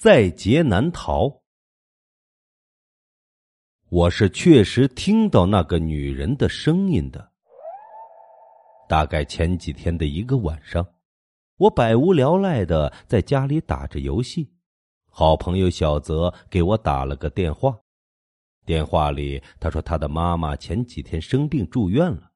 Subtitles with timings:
[0.00, 1.42] 在劫难逃。
[3.90, 7.32] 我是确实听到那个女人的声音的。
[8.88, 10.94] 大概前几天的一个晚上，
[11.58, 14.50] 我百无聊赖的在家里打着游戏，
[15.10, 17.78] 好朋友小泽给我打了个电话。
[18.64, 22.32] 电话里他说他的妈妈前几天生病住院了，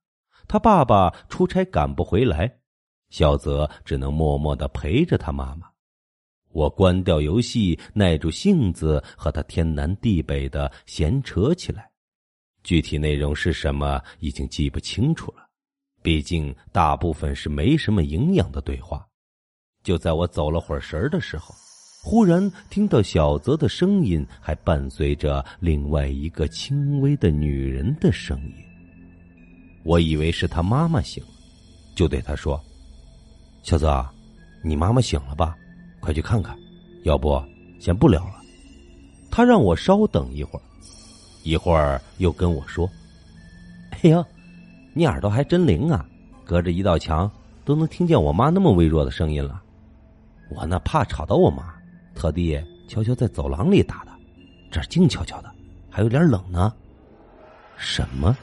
[0.46, 2.58] 他爸爸出差赶不回来，
[3.08, 5.70] 小泽只能默默的陪着他妈妈。
[6.54, 11.90] 我关掉游戏，耐住性子和他天南地北的闲扯起来。
[12.62, 15.44] 具体内容是什么，已经记不清楚了。
[16.00, 19.04] 毕竟大部分是没什么营养的对话。
[19.82, 21.52] 就在我走了会儿神的时候，
[22.04, 28.54] 忽然听到小泽的声音，还伴随着另外一个轻微的女人的声音。
[29.82, 31.30] 我以为是他妈妈醒了，
[31.96, 32.62] 就对他说
[33.64, 34.06] ：“小泽，
[34.62, 35.56] 你妈妈醒了吧？”
[36.04, 36.54] 快去看看，
[37.04, 37.42] 要不
[37.80, 38.34] 先不聊了。
[39.30, 40.62] 他让我稍等一会儿，
[41.42, 42.86] 一会儿又跟我说
[43.90, 44.22] ：“哎呦，
[44.92, 46.04] 你耳朵还真灵啊，
[46.44, 47.30] 隔着一道墙
[47.64, 49.62] 都能听见我妈那么微弱的声音了。
[50.50, 51.74] 我那怕吵到我妈，
[52.14, 54.12] 特地悄悄在走廊里打的，
[54.70, 55.50] 这静悄悄的，
[55.88, 56.70] 还有点冷呢。
[57.78, 58.36] 什么？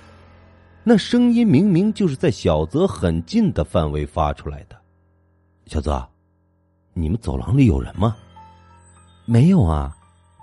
[0.84, 4.75] 那声音明明就是在小泽很近的范围发出来的，
[5.68, 6.03] 小泽。”
[6.94, 8.16] 你们走廊里有人吗？
[9.25, 9.95] 没有啊，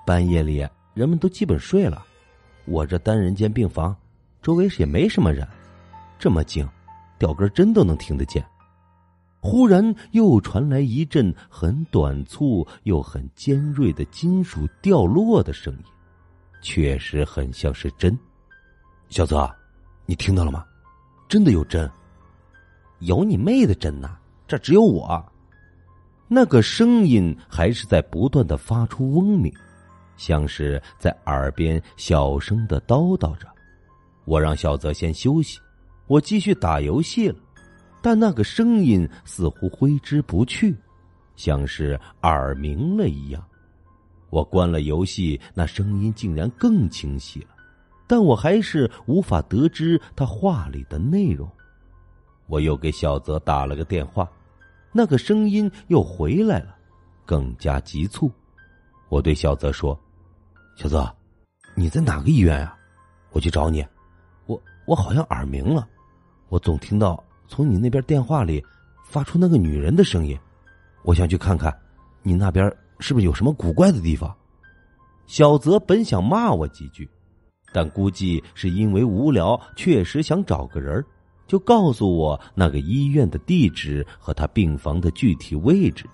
[0.06, 2.04] 半夜里人们都基本睡了。
[2.64, 3.94] 我这单人间病房，
[4.41, 5.46] 周围也没什么人，
[6.19, 6.69] 这么静，
[7.19, 8.44] 掉根针都能听得见。
[9.41, 15.84] 忽然又传来一阵很短促又很尖锐的金属掉落的声音，
[16.60, 18.19] 确实很像是针。
[19.10, 19.48] 小泽，
[20.06, 20.64] 你听到了吗？
[21.28, 21.91] 真的有针？
[23.00, 24.16] 有你妹的针呐！
[24.46, 25.24] 这只有我。
[26.31, 29.51] 那个声音还是在不断的发出嗡鸣，
[30.19, 33.48] 像是在耳边小声的叨叨着。
[34.27, 35.59] 我让小泽先休息，
[36.06, 37.37] 我继续打游戏了。
[38.03, 40.77] 但那个声音似乎挥之不去，
[41.34, 43.43] 像是耳鸣了一样。
[44.28, 47.49] 我关了游戏，那声音竟然更清晰了，
[48.06, 51.50] 但我还是无法得知他话里的内容。
[52.47, 54.28] 我又给小泽打了个电话。
[54.98, 56.75] 那个声音又回来了，
[57.25, 58.28] 更加急促。
[59.09, 59.97] 我对小泽说
[60.75, 61.09] ：“小泽，
[61.76, 62.76] 你在哪个医院啊？
[63.31, 63.87] 我去找你。
[64.47, 65.88] 我我好像耳鸣了，
[66.48, 68.60] 我总听到从你那边电话里
[69.04, 70.37] 发出那个女人的声音。
[71.04, 71.72] 我想去看看，
[72.25, 74.37] 你那边是不是有什么古怪的地方？”
[75.28, 77.08] 小泽本想骂我几句，
[77.72, 81.04] 但估计是因为无聊，确实想找个人
[81.48, 86.04] 就告诉我那个医院的地址和他病房的具体位置。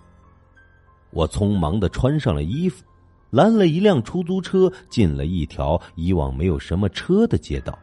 [1.10, 2.82] 我匆忙的穿上了衣服，
[3.30, 7.78] 拦了一辆出租车，进了一条以往没有什么车的街道，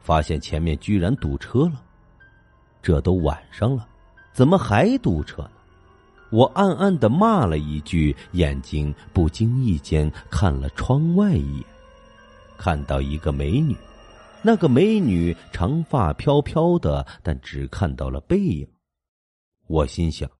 [0.00, 1.82] 发现前面居然堵车了。
[2.82, 3.88] 这都晚上了，
[4.32, 5.50] 怎么还堵车呢？
[6.30, 11.64] 我暗暗的骂了一句，眼睛不经意间看了窗外一眼，
[12.58, 13.74] 看到一个美女。
[14.40, 18.66] 那个美女长发飘飘的，但只看到了背影。
[19.66, 20.30] 我心想，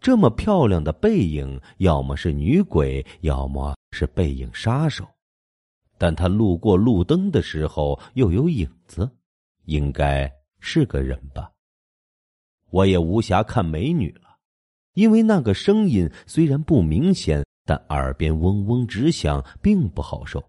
[0.00, 5.06] 这么漂亮的背影，要么是女鬼，要么是背影杀手。
[5.96, 9.10] 但她路过路灯的时候又有影子，
[9.64, 10.30] 应该
[10.60, 11.50] 是个人吧。
[12.70, 14.36] 我也无暇看美女了，
[14.92, 20.44] 因为那个声音虽然不明显，但耳边嗡嗡直响，并不好受。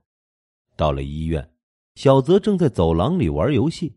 [0.76, 1.50] 到了医院。
[2.00, 3.94] 小泽正在走廊里玩游戏，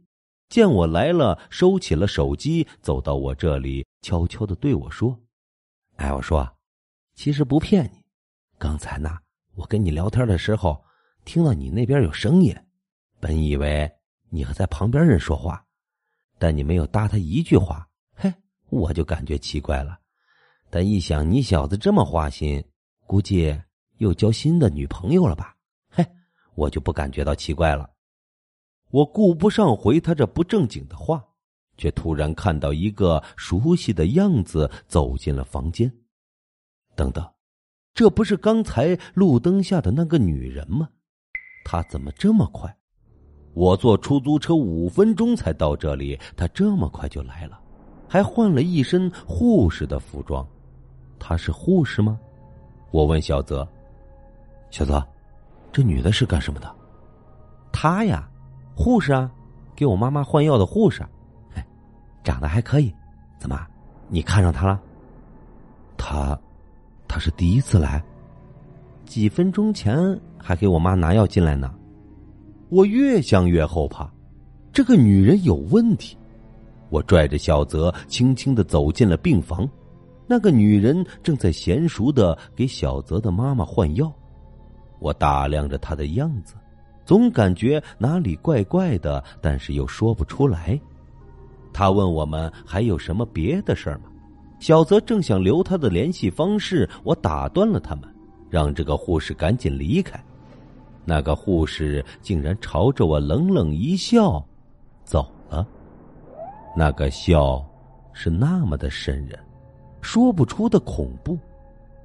[0.48, 5.16] 见我来了，收起了手机，走到我这里，悄悄的对我说
[5.98, 6.44] ：“哎，我说，
[7.14, 8.02] 其实不骗你，
[8.58, 9.16] 刚才呢，
[9.54, 10.84] 我跟你聊天的时候，
[11.24, 12.52] 听到你那边有声音，
[13.20, 13.88] 本以为
[14.30, 15.64] 你和在旁边人说话，
[16.40, 18.34] 但你没有搭他一句话，嘿，
[18.68, 19.96] 我就感觉奇怪了。
[20.70, 22.64] 但一想你小子这么花心，
[23.06, 23.56] 估计
[23.98, 25.54] 又交新的女朋友了吧？
[26.62, 27.90] 我就不感觉到奇怪了。”
[28.90, 31.24] 我顾不上回他这不正经的话，
[31.78, 35.90] 却突然看到一个熟悉的样子走进了房间。
[36.94, 37.26] 等等，
[37.94, 40.88] 这不是刚才路灯下的那个女人吗？
[41.64, 42.76] 她怎么这么快？
[43.54, 47.58] 我坐出租车五分钟才到这里，她这么快就来了，
[48.06, 50.46] 还换了一身护士的服装。
[51.18, 52.20] 她是护士吗？
[52.90, 53.66] 我问小泽。
[54.70, 55.02] 小泽，
[55.72, 56.72] 这女的是干什么的？
[57.72, 58.28] 她呀。
[58.74, 59.30] 护士啊，
[59.76, 61.02] 给我妈妈换药的护士，
[61.54, 61.64] 哎，
[62.24, 62.92] 长得还可以。
[63.38, 63.66] 怎么，
[64.08, 64.80] 你看上她了？
[65.96, 66.38] 她，
[67.06, 68.02] 她是第一次来。
[69.04, 71.72] 几分钟前还给我妈拿药进来呢。
[72.70, 74.10] 我越想越后怕，
[74.72, 76.16] 这个女人有问题。
[76.88, 79.68] 我拽着小泽，轻轻的走进了病房。
[80.26, 84.10] 那个女人正在娴熟的给小泽的妈妈换药。
[85.02, 86.54] 我打量着他的样子，
[87.04, 90.80] 总感觉哪里怪怪的，但是又说不出来。
[91.72, 94.04] 他问我们还有什么别的事儿吗？
[94.60, 98.04] 小泽正想留他的联系方式，我打断了他们，
[98.48, 100.22] 让这个护士赶紧离开。
[101.04, 104.40] 那个护士竟然朝着我冷冷一笑，
[105.02, 105.66] 走了。
[106.76, 107.60] 那个笑，
[108.12, 109.36] 是那么的瘆人，
[110.00, 111.36] 说不出的恐怖。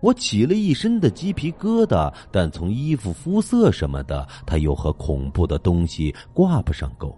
[0.02, 7.16] 我起了一身的鸡皮疙瘩，但从衣服、肤色什么的，他又和恐怖的东西挂不上钩。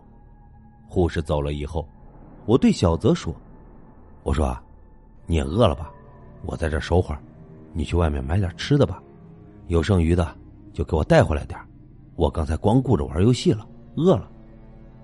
[0.88, 1.88] 护士走了以后。
[2.46, 3.36] 我对小泽说
[4.24, 4.58] ：“我说，
[5.28, 5.92] 你也饿了吧？
[6.44, 7.22] 我在这守会儿，
[7.74, 9.04] 你去外面买点吃的吧，
[9.68, 10.36] 有剩余的
[10.74, 11.60] 就给我带回来点
[12.16, 13.68] 我刚才光顾着玩游戏了，
[13.98, 14.28] 饿了。”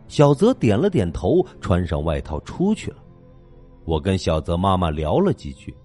[0.08, 2.98] 小泽点了点头，穿上外套出去了。
[3.84, 5.76] 我跟小泽妈妈聊了几句，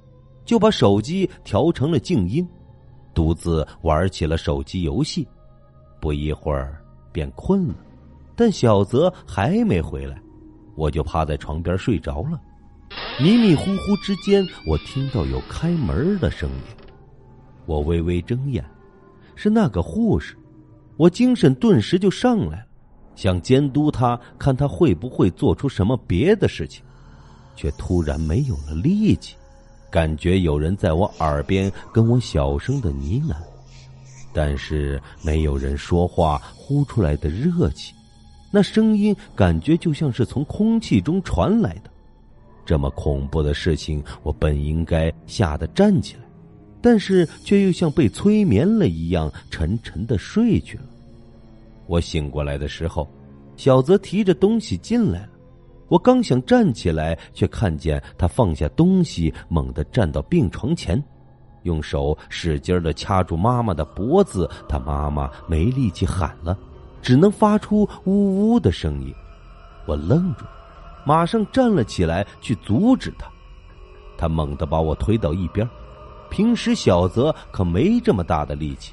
[0.51, 2.45] 就把手机调成了静音，
[3.15, 5.25] 独自玩起了手机游戏。
[6.01, 6.83] 不一会儿
[7.13, 7.75] 便困了，
[8.35, 10.21] 但小泽还没回来。
[10.75, 12.41] 我就趴在床边睡着了，
[13.23, 16.57] 迷迷糊糊之间，我听到有开门的声音。
[17.65, 18.65] 我微微睁眼，
[19.37, 20.37] 是那个护士。
[20.97, 22.67] 我精神顿时就上来了，
[23.15, 26.85] 想监督他，看他会不会做出什么别的事情，
[27.55, 29.37] 却突然没有了力气，
[29.91, 33.35] 感觉有人在我耳边跟我小声的呢喃，
[34.33, 37.93] 但是没有人说话呼出来的热气。
[38.53, 41.91] 那声音感觉就像是从空气中传来的，
[42.65, 46.23] 这么恐怖的事情，我本应该吓得站起来，
[46.81, 50.85] 但是却又像被催眠了一样，沉沉的睡去了。
[51.87, 53.09] 我醒过来的时候，
[53.57, 55.30] 小泽提着东西进来了，
[55.91, 61.03] 我刚想站起来，却看见他放下东西，猛地站到病床前，
[61.65, 66.57] 用手使劲的掐住妈妈的脖子，他妈妈没力气喊了。
[67.03, 69.13] 只能发出呜呜的声音，
[69.85, 70.45] 我愣住，
[71.05, 73.29] 马上站了起来去阻止他。
[74.17, 75.69] 他猛地把我推到一边。
[76.31, 78.93] 平时小泽可没这么大的力气，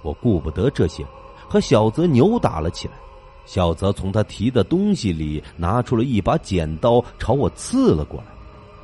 [0.00, 1.04] 我顾不得这些，
[1.46, 2.94] 和小泽扭打了起来。
[3.48, 8.26] 小泽从他提的东西里拿出了一把剪刀，朝我刺了过来，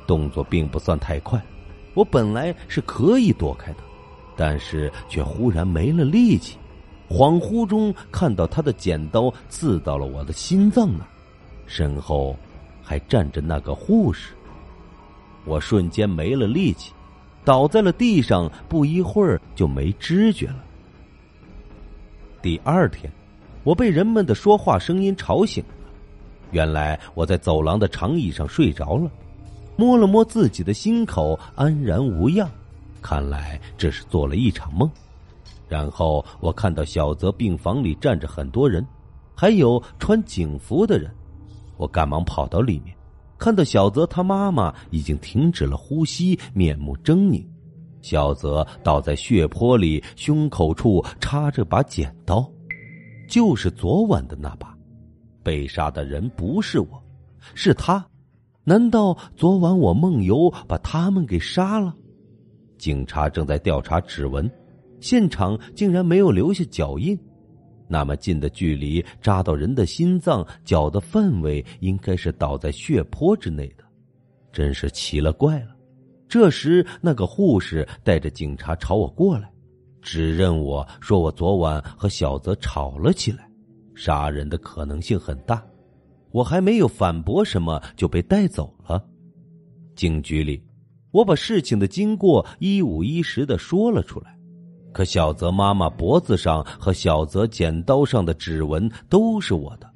[0.07, 1.39] 动作并不算太快。
[1.93, 3.77] 我本来是可以躲开的，
[4.35, 6.57] 但是却忽然没了力气。
[7.07, 11.07] 恍惚中看到他的剪刀刺到了我的心脏那儿，
[11.67, 12.35] 身后
[12.81, 14.33] 还站着那个护士。
[15.45, 16.91] 我瞬间没了力气，
[17.43, 20.65] 倒在了地上，不一会儿就没知觉了。
[22.41, 23.13] 第二天，
[23.65, 25.69] 我被人们的说话声音吵醒了。
[26.51, 29.11] 原来我在走廊的长椅上睡着了，
[29.75, 32.49] 摸了摸自己的心口，安然无恙。
[33.01, 34.89] 看来这是做了一场梦。
[35.67, 38.85] 然后我看到小泽病房里站着很多人，
[39.35, 41.11] 还有穿警服的人。
[41.75, 42.95] 我赶忙跑到里面，
[43.39, 47.43] 看到小泽他妈妈已经停止了呼吸，面目狰狞。
[48.03, 52.47] 小泽倒在血泊里，胸口处插着把剪刀，
[53.27, 54.75] 就是昨晚的那把。
[55.43, 57.03] 被杀的人不是我，
[57.53, 58.03] 是他。
[58.63, 61.95] 难道昨晚我梦游把他们给杀了？
[62.77, 64.49] 警察正在调查指纹。
[64.99, 67.15] 现场竟然没有留下脚印，
[67.87, 73.83] 那么近的距离扎到人的心脏，脚的范围应该是倒在血泊之内的，
[74.51, 75.75] 真是奇了怪了。
[76.27, 79.51] 这时，那个护士带着警察朝我过来，
[80.05, 83.49] 指认我说我昨晚和小泽吵了起来，
[83.95, 85.65] 杀人的可能性很大。
[86.31, 89.03] 我还没有反驳什么，就被带走了。
[89.95, 90.63] 警局里，
[91.09, 94.37] 我把事情的经过一五一十的说了出来。
[94.93, 99.91] 可小泽妈妈脖子上和小泽剪刀上的指纹都是我的，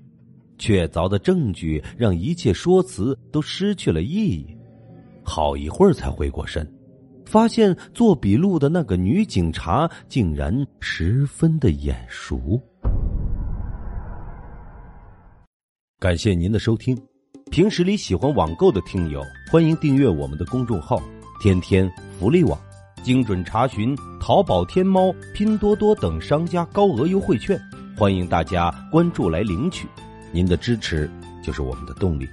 [0.57, 4.57] 确凿的证据让一切说辞都失去了意义。
[5.23, 6.67] 好一会儿才回过神，
[7.29, 12.59] 发现做笔录的那个女警察竟然十分的眼熟。
[15.99, 16.99] 感谢您的收听，
[17.51, 19.21] 平时里喜欢网购的听友，
[19.51, 20.99] 欢迎订阅我们的公众号
[21.39, 22.59] “天天福利网”。
[23.03, 27.61] 精准查询淘宝、天猫、拼多多等商家高额优惠券，
[27.95, 29.87] 欢迎大家关注来领取。
[30.31, 31.07] 您的支持
[31.43, 32.27] 就是我们的动力。